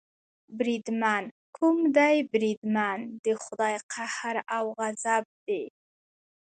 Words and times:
بریدمن، 0.57 1.23
کوم 1.55 1.77
دی 1.97 2.15
بریدمن، 2.31 2.99
د 3.23 3.25
خدای 3.43 3.75
قهر 3.91 4.35
او 4.55 4.63
غضب 4.79 5.23
دې. 5.45 5.63